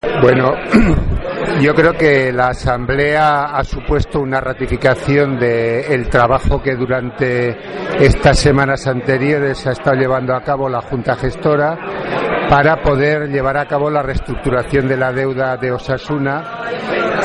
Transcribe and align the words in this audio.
Bueno, 0.00 0.54
yo 1.60 1.74
creo 1.74 1.92
que 1.92 2.32
la 2.32 2.48
Asamblea 2.50 3.46
ha 3.46 3.64
supuesto 3.64 4.20
una 4.20 4.40
ratificación 4.40 5.38
del 5.40 6.08
trabajo 6.08 6.62
que 6.62 6.76
durante 6.76 7.56
estas 7.98 8.38
semanas 8.38 8.86
anteriores 8.86 9.66
ha 9.66 9.72
estado 9.72 9.96
llevando 9.96 10.36
a 10.36 10.42
cabo 10.42 10.68
la 10.68 10.82
Junta 10.82 11.16
Gestora 11.16 11.76
para 12.48 12.80
poder 12.80 13.28
llevar 13.28 13.56
a 13.56 13.66
cabo 13.66 13.90
la 13.90 14.02
reestructuración 14.02 14.86
de 14.86 14.96
la 14.96 15.12
deuda 15.12 15.56
de 15.56 15.72
Osasuna 15.72 16.44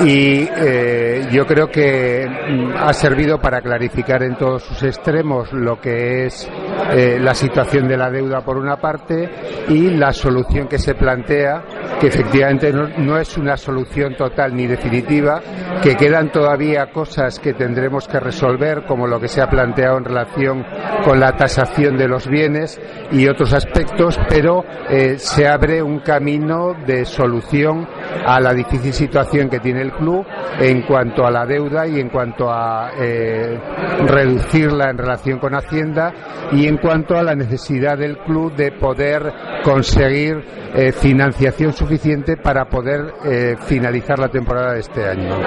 y 0.01 0.47
eh, 0.55 1.27
yo 1.31 1.45
creo 1.45 1.67
que 1.69 2.25
mm, 2.27 2.73
ha 2.77 2.93
servido 2.93 3.39
para 3.39 3.61
clarificar 3.61 4.23
en 4.23 4.35
todos 4.35 4.63
sus 4.63 4.83
extremos 4.83 5.51
lo 5.53 5.79
que 5.79 6.25
es 6.25 6.49
eh, 6.91 7.17
la 7.19 7.33
situación 7.33 7.87
de 7.87 7.97
la 7.97 8.09
deuda 8.09 8.41
por 8.41 8.57
una 8.57 8.77
parte 8.77 9.29
y 9.69 9.91
la 9.91 10.11
solución 10.11 10.67
que 10.67 10.79
se 10.79 10.95
plantea 10.95 11.63
que 12.03 12.07
efectivamente 12.07 12.73
no, 12.73 13.17
es 13.17 13.37
una 13.37 13.55
solución 13.55 14.15
total 14.17 14.53
ni 14.53 14.67
definitiva, 14.67 15.41
que 15.81 15.95
quedan 15.95 16.33
todavía 16.33 16.91
cosas 16.91 17.39
que 17.39 17.53
tendremos 17.53 18.09
que 18.09 18.19
resolver, 18.19 18.83
como 18.85 19.07
lo 19.07 19.21
que 19.21 19.29
se 19.29 19.41
ha 19.41 19.49
planteado 19.49 19.99
en 19.99 20.03
relación 20.03 20.65
con 21.05 21.19
la 21.19 21.37
tasación 21.37 21.95
de 21.95 22.09
los 22.09 22.27
bienes 22.27 22.77
y 23.09 23.25
otros 23.27 23.53
aspectos, 23.53 24.19
pero 24.27 24.65
eh, 24.89 25.17
se 25.17 25.47
abre 25.47 25.81
un 25.81 25.99
camino 25.99 26.73
de 26.85 27.05
solución 27.05 27.87
a 28.25 28.39
la 28.39 28.53
difícil 28.53 28.93
situación 28.93 29.49
que 29.49 29.59
tiene 29.59 29.81
el 29.81 29.91
club 29.91 30.25
en 30.59 30.81
cuanto 30.83 31.25
a 31.25 31.31
la 31.31 31.45
deuda 31.45 31.87
y 31.87 31.99
en 31.99 32.09
cuanto 32.09 32.49
a 32.49 32.91
eh, 32.99 33.59
reducirla 34.07 34.89
en 34.89 34.97
relación 34.97 35.39
con 35.39 35.53
Hacienda 35.55 36.13
y 36.51 36.67
en 36.67 36.77
cuanto 36.77 37.17
a 37.17 37.23
la 37.23 37.35
necesidad 37.35 37.97
del 37.97 38.17
club 38.19 38.55
de 38.55 38.71
poder 38.71 39.31
conseguir 39.63 40.43
eh, 40.75 40.91
financiación 40.91 41.71
suficiente 41.71 42.37
para 42.37 42.65
poder 42.65 43.13
eh, 43.25 43.55
finalizar 43.67 44.19
la 44.19 44.27
temporada 44.27 44.73
de 44.73 44.79
este 44.79 45.07
año. 45.07 45.39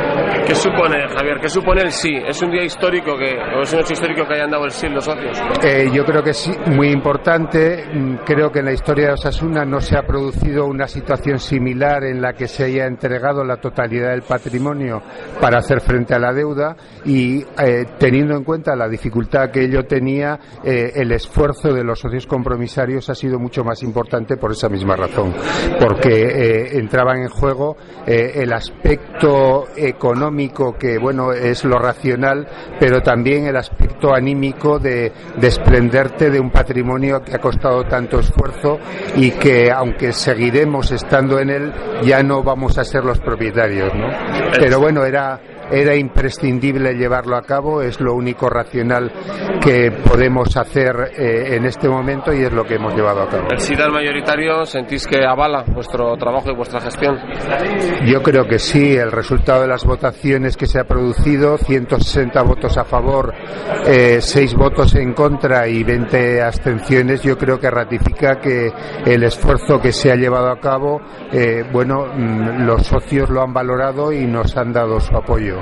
¿Qué 0.47 0.55
supone, 0.55 1.09
Javier? 1.09 1.39
¿Qué 1.41 1.49
supone 1.49 1.83
el 1.83 1.91
sí? 1.91 2.15
¿Es 2.15 2.41
un 2.43 2.53
día 2.53 2.63
histórico 2.63 3.17
que, 3.19 3.37
o 3.57 3.63
es 3.63 3.73
un 3.73 3.81
hecho 3.81 3.93
histórico 3.93 4.25
que 4.27 4.35
hayan 4.35 4.51
dado 4.51 4.65
el 4.65 4.71
sí 4.71 4.89
los 4.89 5.05
socios? 5.05 5.37
Eh, 5.65 5.91
yo 5.93 6.05
creo 6.05 6.23
que 6.23 6.33
sí, 6.33 6.53
muy 6.67 6.91
importante. 6.91 7.85
Mm, 7.93 8.19
creo 8.25 8.51
que 8.51 8.61
en 8.61 8.67
la 8.67 8.73
historia 8.73 9.09
de 9.09 9.13
Osasuna 9.15 9.65
no 9.65 9.81
se 9.81 9.99
ha 9.99 10.03
producido 10.03 10.67
una 10.67 10.87
situación 10.87 11.41
similar 11.41 12.05
en 12.05 12.23
la 12.23 12.33
que 12.33 12.47
se 12.47 12.65
haya 12.65 12.87
entregado 12.87 13.45
la 13.45 13.57
totalidad 13.57 14.11
del 14.11 14.23
patrimonio 14.23 15.03
para 15.41 15.59
hacer 15.59 15.81
frente 15.81 16.15
a 16.15 16.21
la 16.21 16.33
deuda 16.33 16.77
y 17.05 17.45
teniendo 17.99 18.37
en 18.37 18.45
cuenta 18.45 18.77
la 18.77 18.89
dificultad 18.89 19.51
que 19.51 19.65
ello 19.65 19.85
tenía, 19.85 20.39
el 20.65 21.13
esfuerzo 21.13 21.73
de 21.73 21.85
los 21.85 21.99
socios 21.99 22.27
compromisarios 22.27 23.09
ha 23.11 23.15
sido 23.15 23.39
mucho 23.39 23.65
más 23.65 23.83
importante 23.83 24.06
por 24.39 24.53
esa 24.53 24.69
misma 24.69 24.97
razón, 24.97 25.35
porque 25.81 26.09
eh, 26.09 26.79
entraban 26.79 27.23
en 27.23 27.29
juego 27.29 27.77
eh, 28.07 28.33
el 28.37 28.53
aspecto 28.53 29.67
económico 29.77 30.77
que, 30.79 30.99
bueno, 30.99 31.33
es 31.33 31.65
lo 31.65 31.79
racional, 31.79 32.47
pero 32.79 33.03
también 33.03 33.47
el 33.47 33.57
aspecto 33.57 34.15
anímico 34.15 34.79
de 34.79 35.13
desprenderte 35.37 36.31
de 36.31 36.41
un 36.41 36.51
patrimonio 36.51 37.23
que 37.23 37.35
ha 37.35 37.39
costado 37.39 37.85
tanto 37.85 38.21
esfuerzo 38.21 38.79
y 39.17 39.33
que, 39.33 39.71
aunque 39.71 40.13
seguiremos 40.13 40.93
estando 40.93 41.39
en 41.39 41.51
él, 41.51 41.73
ya 42.03 42.23
no 42.23 42.43
vamos 42.43 42.79
a 42.79 42.85
ser 42.85 43.05
los 43.05 43.19
propietarios, 43.19 43.93
¿no? 43.95 44.07
Pero 44.59 44.81
bueno, 44.81 45.05
era 45.05 45.41
era 45.71 45.95
imprescindible 45.97 46.95
llevarlo 46.95 47.37
a 47.37 47.43
cabo, 47.43 47.83
es 47.83 48.01
lo 48.01 48.15
único 48.15 48.49
racional 48.49 49.13
que 49.61 49.91
podemos 49.91 50.57
hacer 50.57 51.13
eh, 51.17 51.57
en 51.57 51.65
este 51.67 51.89
momento 51.89 52.33
y 52.33 52.43
es 52.43 52.53
lo 52.53 52.65
que 52.65 52.75
hemos 52.75 52.95
llevado 52.95 53.23
a 53.23 53.29
cabo. 53.29 53.49
¿El 53.51 53.61
SIDAL 53.61 53.93
mayoritario 53.93 54.65
sentís 54.65 55.07
que 55.07 55.25
avala 55.25 55.65
vuestro 55.73 56.17
trabajo 56.17 56.51
y 56.51 56.55
vuestra 56.55 56.81
gestión? 56.81 57.19
Yo 58.07 58.23
creo 58.23 58.47
que 58.47 58.59
sí, 58.59 58.97
el 58.97 59.11
resultado 59.11 59.63
de 59.63 59.69
las 59.69 59.85
votaciones 59.85 60.57
que 60.57 60.67
se 60.67 60.81
ha 60.81 60.85
producido, 60.85 61.59
160 61.59 62.43
votos 62.43 62.77
a 62.77 62.85
favor, 62.85 63.35
eh, 63.87 64.19
6 64.21 64.55
votos 64.55 64.95
en 64.95 65.13
contra 65.13 65.67
y 65.69 65.83
20 65.83 66.43
abstenciones, 66.43 67.23
yo 67.23 67.37
creo 67.37 67.59
que 67.59 67.71
ratifica 67.71 68.37
que 68.37 68.73
el 69.05 69.23
esfuerzo 69.25 69.81
que 69.81 69.93
se 69.93 70.13
ha 70.13 70.17
llevado 70.17 70.51
a 70.51 70.61
cabo, 70.61 71.01
eh, 71.33 71.65
bueno, 71.73 72.07
mm, 72.15 72.67
los 72.67 72.87
socios 72.87 73.31
lo 73.31 73.43
han 73.43 73.53
valorado 73.53 74.13
y 74.13 74.27
nos 74.27 74.57
han 74.57 74.73
dado 74.73 75.01
su 75.01 75.17
apoyo. 75.17 75.56